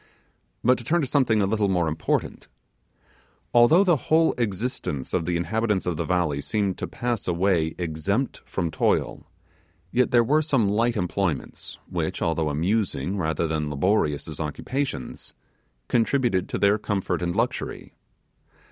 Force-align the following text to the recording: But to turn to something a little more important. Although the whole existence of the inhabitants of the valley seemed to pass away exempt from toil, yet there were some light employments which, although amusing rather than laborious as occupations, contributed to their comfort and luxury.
But 0.63 0.79
to 0.79 0.83
turn 0.83 1.01
to 1.01 1.05
something 1.05 1.43
a 1.43 1.45
little 1.45 1.67
more 1.69 1.87
important. 1.87 2.47
Although 3.53 3.83
the 3.83 3.97
whole 4.09 4.33
existence 4.35 5.13
of 5.13 5.25
the 5.25 5.37
inhabitants 5.37 5.85
of 5.85 5.95
the 5.95 6.05
valley 6.05 6.41
seemed 6.41 6.79
to 6.79 6.87
pass 6.87 7.27
away 7.27 7.75
exempt 7.77 8.41
from 8.43 8.71
toil, 8.71 9.27
yet 9.91 10.09
there 10.09 10.23
were 10.23 10.41
some 10.41 10.67
light 10.67 10.97
employments 10.97 11.77
which, 11.87 12.19
although 12.19 12.49
amusing 12.49 13.15
rather 13.15 13.45
than 13.45 13.69
laborious 13.69 14.27
as 14.27 14.39
occupations, 14.39 15.35
contributed 15.87 16.49
to 16.49 16.57
their 16.57 16.79
comfort 16.79 17.21
and 17.21 17.35
luxury. 17.35 17.93